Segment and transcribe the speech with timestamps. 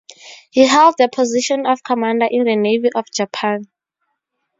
[0.49, 3.67] He held the position of commander in the Navy of Japan.